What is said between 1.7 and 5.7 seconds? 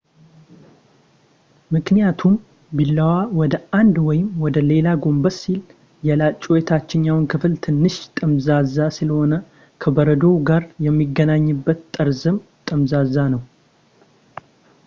ምክንያቱም ቢላዋ ወደ አንድ ወይም ወደ ሌላ ጎንበስ ሲል፣